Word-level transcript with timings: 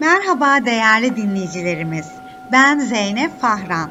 Merhaba 0.00 0.66
değerli 0.66 1.16
dinleyicilerimiz. 1.16 2.06
Ben 2.52 2.78
Zeynep 2.78 3.40
Fahran. 3.40 3.90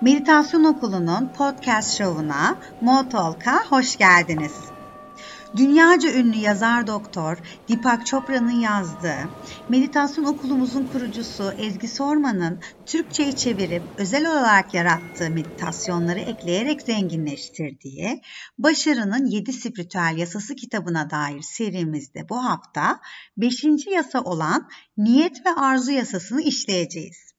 Meditasyon 0.00 0.64
Okulu'nun 0.64 1.32
podcast 1.32 1.98
şovuna 1.98 2.56
Motalk'a 2.80 3.58
hoş 3.70 3.96
geldiniz. 3.96 4.71
Dünyaca 5.56 6.12
ünlü 6.12 6.36
yazar 6.36 6.86
doktor 6.86 7.38
Deepak 7.68 8.06
Chopra'nın 8.06 8.60
yazdığı, 8.60 9.18
meditasyon 9.68 10.24
okulumuzun 10.24 10.86
kurucusu 10.86 11.52
Ezgi 11.58 11.88
Sorman'ın 11.88 12.60
Türkçe'ye 12.86 13.36
çevirip 13.36 13.82
özel 13.98 14.26
olarak 14.26 14.74
yarattığı 14.74 15.30
meditasyonları 15.30 16.20
ekleyerek 16.20 16.82
zenginleştirdiği 16.82 18.22
Başarının 18.58 19.26
7 19.26 19.52
Spiritüel 19.52 20.14
Yasası 20.16 20.54
kitabına 20.54 21.10
dair 21.10 21.42
serimizde 21.42 22.28
bu 22.28 22.44
hafta 22.44 23.00
5. 23.36 23.64
yasa 23.90 24.20
olan 24.20 24.68
niyet 24.96 25.46
ve 25.46 25.50
arzu 25.50 25.90
yasasını 25.90 26.42
işleyeceğiz. 26.42 27.31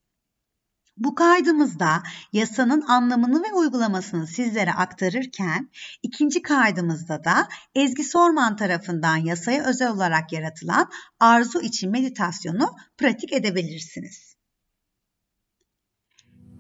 Bu 0.97 1.15
kaydımızda 1.15 2.03
yasanın 2.33 2.81
anlamını 2.81 3.43
ve 3.43 3.53
uygulamasını 3.53 4.27
sizlere 4.27 4.73
aktarırken 4.73 5.69
ikinci 6.03 6.41
kaydımızda 6.41 7.23
da 7.23 7.47
Ezgi 7.75 8.03
Sorman 8.03 8.55
tarafından 8.55 9.17
yasaya 9.17 9.63
özel 9.63 9.91
olarak 9.91 10.33
yaratılan 10.33 10.89
arzu 11.19 11.61
için 11.61 11.91
meditasyonu 11.91 12.75
pratik 12.97 13.33
edebilirsiniz. 13.33 14.35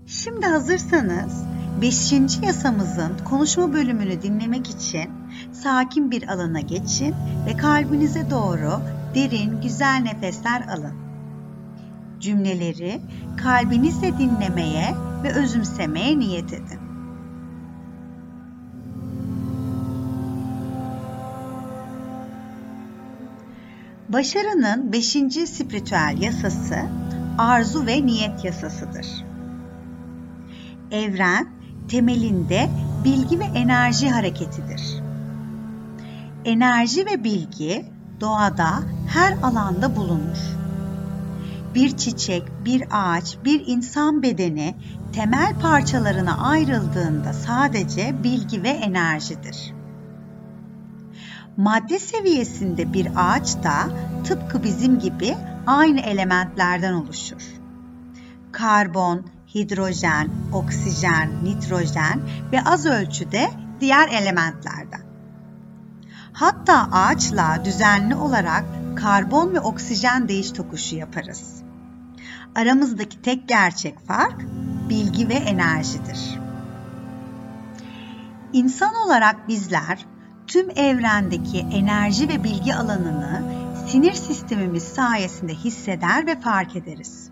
Şimdi 0.07 0.45
hazırsanız 0.45 1.43
5. 1.81 2.11
yasamızın 2.43 3.17
konuşma 3.25 3.73
bölümünü 3.73 4.21
dinlemek 4.21 4.69
için 4.69 5.09
sakin 5.63 6.11
bir 6.11 6.27
alana 6.27 6.59
geçin 6.59 7.15
ve 7.47 7.57
kalbinize 7.57 8.29
doğru 8.29 8.81
derin 9.15 9.61
güzel 9.61 10.01
nefesler 10.03 10.61
alın 10.61 11.02
cümleleri 12.23 13.01
kalbinizle 13.37 14.17
dinlemeye 14.17 14.95
ve 15.23 15.33
özümsemeye 15.33 16.19
niyet 16.19 16.53
edin. 16.53 16.79
Başarının 24.09 24.93
beşinci 24.93 25.47
spiritüel 25.47 26.17
yasası 26.21 26.75
arzu 27.37 27.85
ve 27.85 28.05
niyet 28.05 28.45
yasasıdır. 28.45 29.07
Evren 30.91 31.47
temelinde 31.87 32.69
bilgi 33.05 33.39
ve 33.39 33.43
enerji 33.43 34.09
hareketidir. 34.09 35.01
Enerji 36.45 37.05
ve 37.05 37.23
bilgi 37.23 37.85
doğada 38.21 38.83
her 39.07 39.33
alanda 39.33 39.95
bulunur 39.95 40.52
bir 41.75 41.97
çiçek, 41.97 42.43
bir 42.65 42.83
ağaç, 42.91 43.37
bir 43.45 43.63
insan 43.67 44.23
bedeni 44.23 44.75
temel 45.13 45.59
parçalarına 45.61 46.37
ayrıldığında 46.37 47.33
sadece 47.33 48.23
bilgi 48.23 48.63
ve 48.63 48.69
enerjidir. 48.69 49.73
Madde 51.57 51.99
seviyesinde 51.99 52.93
bir 52.93 53.07
ağaç 53.15 53.63
da 53.63 53.73
tıpkı 54.23 54.63
bizim 54.63 54.99
gibi 54.99 55.35
aynı 55.67 55.99
elementlerden 55.99 56.93
oluşur. 56.93 57.41
Karbon, 58.51 59.25
hidrojen, 59.55 60.29
oksijen, 60.53 61.29
nitrojen 61.43 62.21
ve 62.51 62.63
az 62.63 62.85
ölçüde 62.85 63.49
diğer 63.79 64.07
elementlerden. 64.07 65.01
Hatta 66.33 66.89
ağaçla 66.91 67.65
düzenli 67.65 68.15
olarak 68.15 68.63
karbon 69.03 69.53
ve 69.53 69.59
oksijen 69.59 70.27
değiş 70.27 70.51
tokuşu 70.51 70.95
yaparız. 70.95 71.53
Aramızdaki 72.55 73.21
tek 73.21 73.47
gerçek 73.47 73.99
fark 74.07 74.41
bilgi 74.89 75.29
ve 75.29 75.33
enerjidir. 75.33 76.39
İnsan 78.53 78.95
olarak 79.05 79.47
bizler 79.47 80.05
tüm 80.47 80.69
evrendeki 80.69 81.59
enerji 81.59 82.29
ve 82.29 82.43
bilgi 82.43 82.75
alanını 82.75 83.43
sinir 83.87 84.13
sistemimiz 84.13 84.83
sayesinde 84.83 85.53
hisseder 85.53 86.27
ve 86.27 86.41
fark 86.41 86.75
ederiz. 86.75 87.29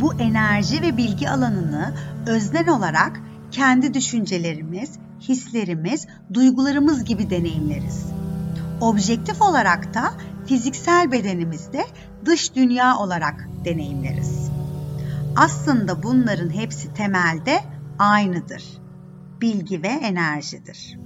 Bu 0.00 0.14
enerji 0.14 0.82
ve 0.82 0.96
bilgi 0.96 1.30
alanını 1.30 1.94
öznel 2.26 2.68
olarak 2.68 3.20
kendi 3.50 3.94
düşüncelerimiz, 3.94 4.90
hislerimiz, 5.20 6.06
duygularımız 6.34 7.04
gibi 7.04 7.30
deneyimleriz. 7.30 8.06
Objektif 8.80 9.42
olarak 9.42 9.94
da 9.94 10.14
fiziksel 10.46 11.12
bedenimizde 11.12 11.84
dış 12.24 12.54
dünya 12.54 12.96
olarak 12.96 13.48
deneyimleriz. 13.64 14.50
Aslında 15.36 16.02
bunların 16.02 16.50
hepsi 16.50 16.94
temelde 16.94 17.60
aynıdır. 17.98 18.64
Bilgi 19.40 19.82
ve 19.82 19.88
enerjidir. 19.88 20.98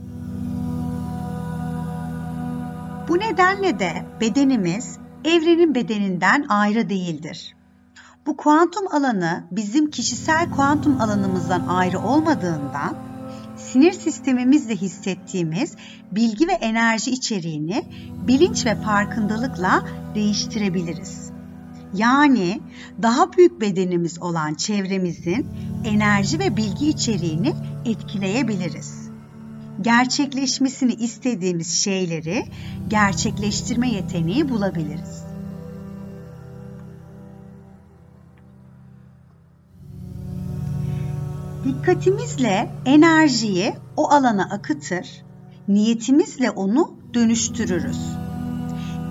Bu 3.09 3.19
nedenle 3.19 3.79
de 3.79 3.93
bedenimiz 4.21 4.99
evrenin 5.25 5.75
bedeninden 5.75 6.47
ayrı 6.49 6.89
değildir. 6.89 7.57
Bu 8.27 8.37
kuantum 8.37 8.95
alanı 8.95 9.45
bizim 9.51 9.91
kişisel 9.91 10.51
kuantum 10.51 11.01
alanımızdan 11.01 11.67
ayrı 11.69 12.01
olmadığından 12.01 12.97
sinir 13.57 13.93
sistemimizle 13.93 14.77
hissettiğimiz 14.77 15.77
bilgi 16.13 16.49
ve 16.49 16.53
enerji 16.53 17.11
içeriğini 17.11 17.85
bilinç 18.29 18.67
ve 18.67 18.75
farkındalıkla 18.75 19.85
değiştirebiliriz. 20.15 21.31
Yani 21.95 22.61
daha 23.03 23.33
büyük 23.33 23.61
bedenimiz 23.61 24.23
olan 24.23 24.55
çevremizin 24.55 25.47
enerji 25.85 26.39
ve 26.39 26.57
bilgi 26.57 26.89
içeriğini 26.89 27.55
etkileyebiliriz. 27.85 29.09
Gerçekleşmesini 29.81 30.93
istediğimiz 30.93 31.71
şeyleri 31.73 32.45
gerçekleştirme 32.89 33.89
yeteneği 33.89 34.49
bulabiliriz. 34.49 35.25
Dikkatimizle 41.65 42.71
enerjiyi 42.85 43.75
o 43.97 44.11
alana 44.11 44.45
akıtır, 44.51 45.25
niyetimizle 45.69 46.51
onu 46.51 46.98
dönüştürürüz. 47.15 48.17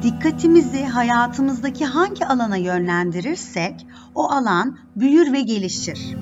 Dikkatimizi 0.04 0.86
hayatımızdaki 0.86 1.86
hangi 1.86 2.26
alana 2.26 2.58
yönlendirirsek 2.58 3.88
o 4.16 4.32
alan 4.32 4.78
büyür 4.96 5.34
ve 5.34 5.42
gelişir. 5.42 6.16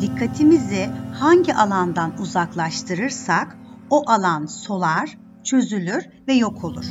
Dikkatimizi 0.00 0.88
hangi 1.20 1.54
alandan 1.54 2.12
uzaklaştırırsak 2.20 3.56
o 3.90 4.10
alan 4.10 4.46
solar, 4.46 5.18
çözülür 5.44 6.04
ve 6.28 6.32
yok 6.32 6.64
olur. 6.64 6.84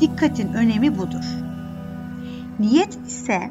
Dikkatin 0.00 0.52
önemi 0.52 0.98
budur. 0.98 1.24
Niyet 2.58 2.98
ise 3.06 3.50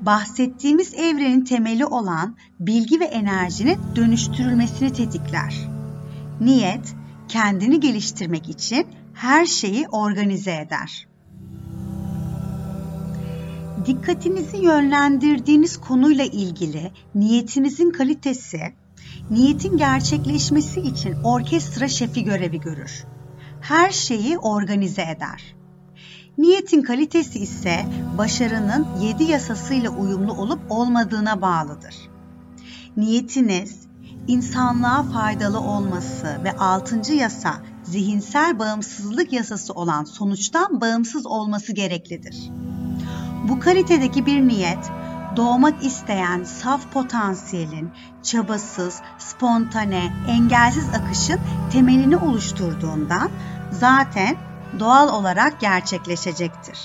bahsettiğimiz 0.00 0.94
evrenin 0.94 1.44
temeli 1.44 1.86
olan 1.86 2.36
bilgi 2.60 3.00
ve 3.00 3.04
enerjinin 3.04 3.78
dönüştürülmesini 3.96 4.92
tetikler. 4.92 5.54
Niyet, 6.40 6.94
kendini 7.34 7.80
geliştirmek 7.80 8.48
için 8.48 8.86
her 9.14 9.46
şeyi 9.46 9.88
organize 9.88 10.56
eder. 10.56 11.08
Dikkatinizi 13.86 14.56
yönlendirdiğiniz 14.56 15.76
konuyla 15.80 16.24
ilgili 16.24 16.92
niyetinizin 17.14 17.90
kalitesi, 17.90 18.60
niyetin 19.30 19.76
gerçekleşmesi 19.76 20.80
için 20.80 21.14
orkestra 21.24 21.88
şefi 21.88 22.24
görevi 22.24 22.60
görür. 22.60 23.04
Her 23.60 23.90
şeyi 23.90 24.38
organize 24.38 25.02
eder. 25.02 25.56
Niyetin 26.38 26.82
kalitesi 26.82 27.38
ise 27.38 27.86
başarının 28.18 28.86
yedi 29.00 29.24
yasasıyla 29.24 29.90
uyumlu 29.90 30.32
olup 30.32 30.60
olmadığına 30.70 31.40
bağlıdır. 31.42 31.94
Niyetiniz 32.96 33.84
insanlığa 34.28 35.02
faydalı 35.02 35.60
olması 35.60 36.40
ve 36.44 36.56
altıncı 36.56 37.12
yasa 37.12 37.54
zihinsel 37.82 38.58
bağımsızlık 38.58 39.32
yasası 39.32 39.72
olan 39.72 40.04
sonuçtan 40.04 40.80
bağımsız 40.80 41.26
olması 41.26 41.72
gereklidir. 41.72 42.50
Bu 43.48 43.60
kalitedeki 43.60 44.26
bir 44.26 44.48
niyet 44.48 44.90
doğmak 45.36 45.84
isteyen 45.84 46.44
saf 46.44 46.92
potansiyelin 46.92 47.92
çabasız, 48.22 49.00
spontane, 49.18 50.12
engelsiz 50.28 50.88
akışın 50.88 51.40
temelini 51.72 52.16
oluşturduğundan 52.16 53.30
zaten 53.70 54.36
doğal 54.78 55.08
olarak 55.08 55.60
gerçekleşecektir. 55.60 56.78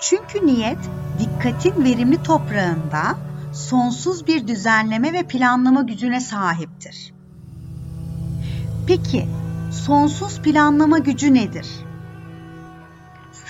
Çünkü 0.00 0.46
niyet 0.46 0.78
dikkatin 1.18 1.84
verimli 1.84 2.22
toprağında 2.22 3.16
sonsuz 3.52 4.26
bir 4.26 4.48
düzenleme 4.48 5.12
ve 5.12 5.22
planlama 5.22 5.82
gücüne 5.82 6.20
sahiptir. 6.20 7.14
Peki 8.86 9.28
sonsuz 9.70 10.42
planlama 10.42 10.98
gücü 10.98 11.34
nedir? 11.34 11.66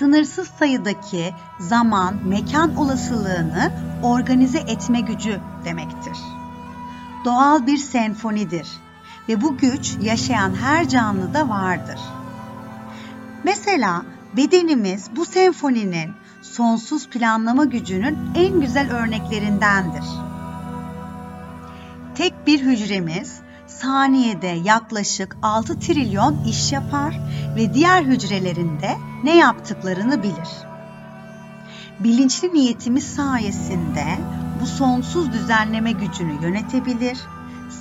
sınırsız 0.02 0.48
sayıdaki 0.58 1.34
zaman, 1.58 2.14
mekan 2.24 2.76
olasılığını 2.76 3.72
organize 4.02 4.58
etme 4.58 5.00
gücü 5.00 5.40
demektir. 5.64 6.18
Doğal 7.24 7.66
bir 7.66 7.78
senfonidir 7.78 8.68
ve 9.28 9.42
bu 9.42 9.56
güç 9.56 9.96
yaşayan 10.02 10.54
her 10.54 10.88
canlıda 10.88 11.48
vardır. 11.48 12.00
Mesela 13.44 14.02
bedenimiz 14.36 15.10
bu 15.16 15.24
senfoninin 15.24 16.10
sonsuz 16.42 17.08
planlama 17.08 17.64
gücünün 17.64 18.18
en 18.34 18.60
güzel 18.60 18.92
örneklerindendir. 18.92 20.04
Tek 22.14 22.46
bir 22.46 22.60
hücremiz 22.60 23.40
saniyede 23.66 24.60
yaklaşık 24.64 25.36
6 25.42 25.78
trilyon 25.78 26.44
iş 26.44 26.72
yapar 26.72 27.20
ve 27.56 27.74
diğer 27.74 28.02
hücrelerinde 28.02 28.96
ne 29.24 29.36
yaptıklarını 29.36 30.22
bilir. 30.22 30.48
Bilinçli 32.00 32.54
niyetimiz 32.54 33.14
sayesinde 33.14 34.04
bu 34.60 34.66
sonsuz 34.66 35.32
düzenleme 35.32 35.92
gücünü 35.92 36.42
yönetebilir, 36.42 37.18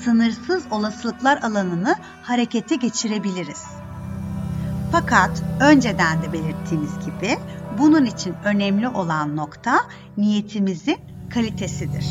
sınırsız 0.03 0.63
olasılıklar 0.71 1.42
alanını 1.42 1.95
harekete 2.24 2.75
geçirebiliriz. 2.75 3.80
Fakat 4.91 5.43
önceden 5.59 6.21
de 6.21 6.33
belirttiğimiz 6.33 6.91
gibi 7.05 7.38
bunun 7.79 8.05
için 8.05 8.35
önemli 8.45 8.88
olan 8.88 9.35
nokta 9.35 9.79
niyetimizin 10.17 10.97
kalitesidir. 11.29 12.05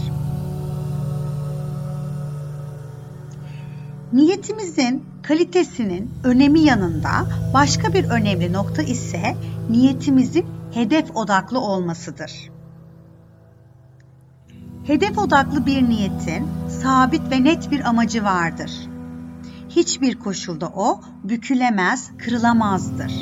Niyetimizin 4.13 5.05
kalitesinin 5.23 6.11
önemi 6.25 6.61
yanında 6.61 7.11
başka 7.55 7.93
bir 7.93 8.05
önemli 8.05 8.53
nokta 8.53 8.83
ise 8.83 9.37
niyetimizin 9.71 10.47
hedef 10.75 11.17
odaklı 11.17 11.61
olmasıdır. 11.61 12.51
Hedef 14.87 15.19
odaklı 15.19 15.67
bir 15.67 15.89
niyetin 15.89 16.49
sabit 16.83 17.31
ve 17.31 17.45
net 17.45 17.71
bir 17.71 17.89
amacı 17.89 18.25
vardır. 18.25 18.90
Hiçbir 19.71 20.19
koşulda 20.19 20.69
o 20.69 21.01
bükülemez, 21.25 22.11
kırılamazdır. 22.19 23.13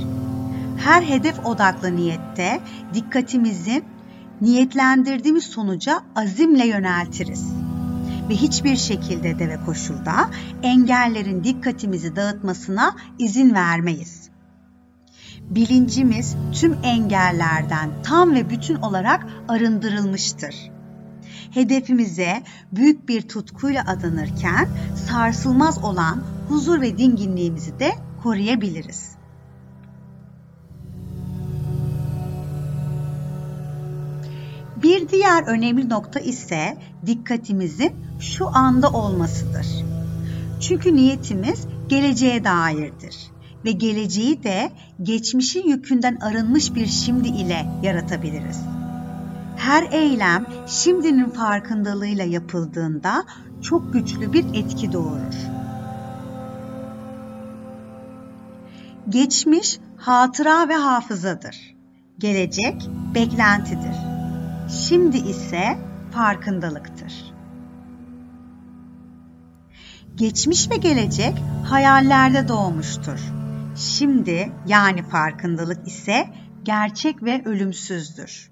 Her 0.78 1.02
hedef 1.02 1.46
odaklı 1.46 1.96
niyette 1.96 2.60
dikkatimizin 2.94 3.84
niyetlendirdiğimiz 4.40 5.44
sonuca 5.44 6.00
azimle 6.16 6.66
yöneltiriz 6.66 7.52
ve 8.28 8.34
hiçbir 8.34 8.76
şekilde 8.76 9.38
de 9.38 9.48
ve 9.48 9.56
koşulda 9.66 10.30
engellerin 10.62 11.44
dikkatimizi 11.44 12.16
dağıtmasına 12.16 12.96
izin 13.18 13.54
vermeyiz. 13.54 14.28
Bilincimiz 15.42 16.36
tüm 16.60 16.78
engellerden 16.82 17.90
tam 18.02 18.34
ve 18.34 18.50
bütün 18.50 18.74
olarak 18.74 19.26
arındırılmıştır. 19.48 20.70
Hedefimize 21.50 22.42
büyük 22.72 23.08
bir 23.08 23.22
tutkuyla 23.22 23.84
adanırken 23.86 24.68
sarsılmaz 25.08 25.84
olan 25.84 26.37
huzur 26.48 26.80
ve 26.80 26.98
dinginliğimizi 26.98 27.78
de 27.78 27.92
koruyabiliriz. 28.22 29.18
Bir 34.82 35.08
diğer 35.08 35.42
önemli 35.42 35.88
nokta 35.88 36.20
ise 36.20 36.78
dikkatimizin 37.06 37.92
şu 38.20 38.56
anda 38.56 38.90
olmasıdır. 38.90 39.66
Çünkü 40.60 40.96
niyetimiz 40.96 41.66
geleceğe 41.88 42.44
dairdir 42.44 43.16
ve 43.64 43.72
geleceği 43.72 44.42
de 44.42 44.72
geçmişin 45.02 45.68
yükünden 45.68 46.16
arınmış 46.16 46.74
bir 46.74 46.86
şimdi 46.86 47.28
ile 47.28 47.66
yaratabiliriz. 47.82 48.60
Her 49.56 49.92
eylem 49.92 50.46
şimdinin 50.66 51.30
farkındalığıyla 51.30 52.24
yapıldığında 52.24 53.24
çok 53.62 53.92
güçlü 53.92 54.32
bir 54.32 54.44
etki 54.54 54.92
doğurur. 54.92 55.57
Geçmiş 59.08 59.78
hatıra 59.96 60.68
ve 60.68 60.74
hafızadır. 60.74 61.76
Gelecek 62.18 62.90
beklentidir. 63.14 63.96
Şimdi 64.88 65.16
ise 65.16 65.78
farkındalıktır. 66.12 67.34
Geçmiş 70.14 70.70
ve 70.70 70.76
gelecek 70.76 71.34
hayallerde 71.64 72.48
doğmuştur. 72.48 73.20
Şimdi 73.76 74.52
yani 74.66 75.02
farkındalık 75.02 75.88
ise 75.88 76.28
gerçek 76.62 77.22
ve 77.22 77.42
ölümsüzdür. 77.44 78.50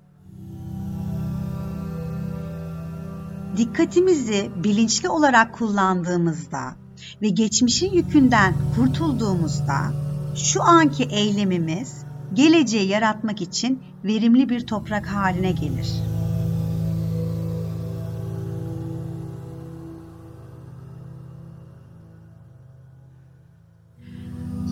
Dikkatimizi 3.57 4.51
bilinçli 4.65 5.09
olarak 5.09 5.55
kullandığımızda 5.55 6.77
ve 7.23 7.29
geçmişin 7.29 7.93
yükünden 7.93 8.55
kurtulduğumuzda 8.77 10.06
şu 10.37 10.63
anki 10.63 11.05
eylemimiz 11.05 12.05
geleceği 12.35 12.89
yaratmak 12.89 13.43
için 13.43 13.83
verimli 14.05 14.49
bir 14.49 14.67
toprak 14.67 15.07
haline 15.07 15.51
gelir. 15.51 15.93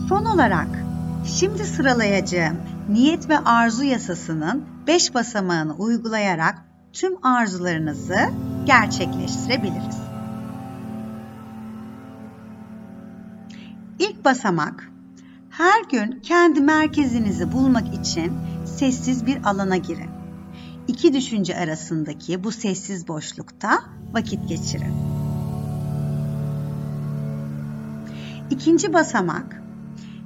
Son 0.08 0.24
olarak 0.24 0.84
şimdi 1.24 1.64
sıralayacağım 1.64 2.56
niyet 2.88 3.28
ve 3.28 3.38
arzu 3.38 3.84
yasasının 3.84 4.64
5 4.86 5.14
basamağını 5.14 5.74
uygulayarak 5.74 6.64
tüm 6.92 7.26
arzularınızı 7.26 8.18
gerçekleştirebiliriz. 8.66 9.98
İlk 13.98 14.24
basamak 14.24 14.93
her 15.58 15.84
gün 15.90 16.20
kendi 16.20 16.60
merkezinizi 16.60 17.52
bulmak 17.52 17.94
için 17.94 18.32
sessiz 18.64 19.26
bir 19.26 19.44
alana 19.44 19.76
girin. 19.76 20.10
İki 20.88 21.12
düşünce 21.12 21.56
arasındaki 21.56 22.44
bu 22.44 22.52
sessiz 22.52 23.08
boşlukta 23.08 23.78
vakit 24.12 24.48
geçirin. 24.48 24.94
İkinci 28.50 28.92
basamak 28.92 29.62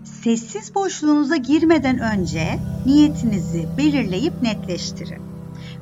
Sessiz 0.04 0.74
boşluğunuza 0.74 1.36
girmeden 1.36 1.98
önce 1.98 2.58
niyetinizi 2.86 3.68
belirleyip 3.78 4.42
netleştirin 4.42 5.22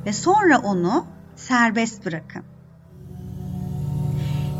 ve 0.05 0.13
sonra 0.13 0.59
onu 0.59 1.05
serbest 1.35 2.05
bırakın. 2.05 2.43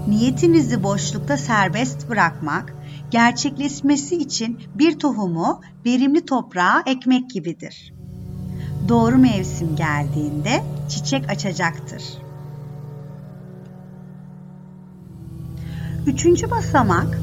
Niyetinizi 0.07 0.83
boşlukta 0.83 1.37
serbest 1.37 2.09
bırakmak 2.09 2.73
gerçekleşmesi 3.11 4.15
için 4.15 4.59
bir 4.75 4.99
tohumu 4.99 5.61
verimli 5.85 6.25
toprağa 6.25 6.83
ekmek 6.85 7.29
gibidir. 7.29 7.93
Doğru 8.87 9.17
mevsim 9.17 9.75
geldiğinde 9.75 10.63
çiçek 10.89 11.29
açacaktır. 11.29 12.03
Üçüncü 16.07 16.51
basamak 16.51 17.19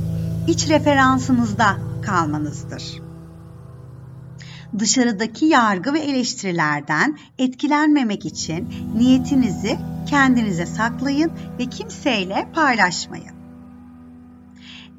iç 0.48 0.68
referansınızda 0.68 1.76
kalmanızdır. 2.02 3.02
Dışarıdaki 4.78 5.46
yargı 5.46 5.92
ve 5.92 6.00
eleştirilerden 6.00 7.18
etkilenmemek 7.38 8.26
için 8.26 8.74
niyetinizi 8.96 9.78
kendinize 10.06 10.66
saklayın 10.66 11.32
ve 11.58 11.66
kimseyle 11.66 12.48
paylaşmayın. 12.54 13.43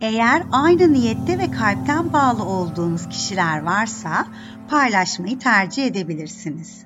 Eğer 0.02 0.44
aynı 0.52 0.94
niyette 0.94 1.38
ve 1.38 1.52
kalpten 1.52 2.14
bağlı 2.14 2.44
olduğunuz 2.44 3.10
kişiler 3.10 3.62
varsa 3.62 4.26
paylaşmayı 4.70 5.40
tercih 5.40 5.86
edebilirsiniz. 5.86 6.86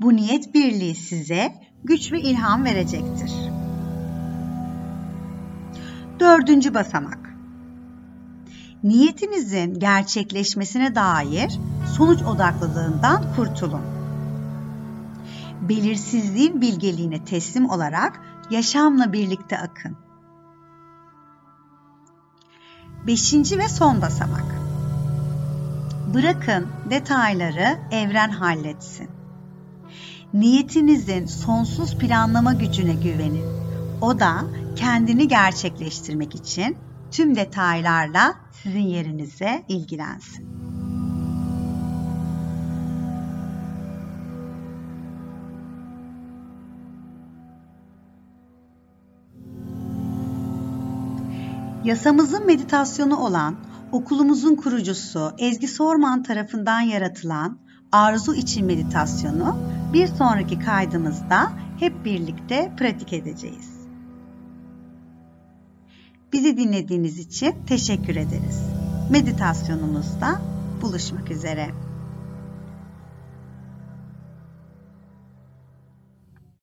Bu 0.00 0.16
niyet 0.16 0.54
birliği 0.54 0.94
size 0.94 1.54
güç 1.84 2.12
ve 2.12 2.20
ilham 2.20 2.64
verecektir. 2.64 3.32
Dördüncü 6.20 6.74
basamak. 6.74 7.34
Niyetinizin 8.82 9.78
gerçekleşmesine 9.78 10.94
dair 10.94 11.58
sonuç 11.96 12.22
odaklılığından 12.22 13.34
kurtulun. 13.36 13.82
Belirsizliğin 15.68 16.60
bilgeliğine 16.60 17.24
teslim 17.24 17.70
olarak 17.70 18.20
yaşamla 18.50 19.12
birlikte 19.12 19.58
akın. 19.58 19.96
Beşinci 23.06 23.58
ve 23.58 23.68
son 23.68 24.02
basamak. 24.02 24.44
Bırakın 26.14 26.66
detayları 26.90 27.78
evren 27.90 28.30
halletsin. 28.30 29.08
Niyetinizin 30.34 31.26
sonsuz 31.26 31.98
planlama 31.98 32.52
gücüne 32.52 32.94
güvenin. 32.94 33.44
O 34.00 34.20
da 34.20 34.44
kendini 34.76 35.28
gerçekleştirmek 35.28 36.34
için 36.34 36.76
tüm 37.10 37.36
detaylarla 37.36 38.34
sizin 38.62 38.80
yerinize 38.80 39.64
ilgilensin. 39.68 40.61
Yasamızın 51.84 52.46
meditasyonu 52.46 53.16
olan 53.16 53.56
okulumuzun 53.92 54.56
kurucusu 54.56 55.32
Ezgi 55.38 55.68
Sorman 55.68 56.22
tarafından 56.22 56.80
yaratılan 56.80 57.58
arzu 57.92 58.34
için 58.34 58.66
meditasyonu 58.66 59.56
bir 59.92 60.06
sonraki 60.06 60.58
kaydımızda 60.58 61.52
hep 61.78 62.04
birlikte 62.04 62.72
pratik 62.78 63.12
edeceğiz. 63.12 63.72
Bizi 66.32 66.56
dinlediğiniz 66.56 67.18
için 67.18 67.54
teşekkür 67.66 68.16
ederiz. 68.16 68.62
Meditasyonumuzda 69.10 70.42
buluşmak 70.82 71.30
üzere. 71.30 71.70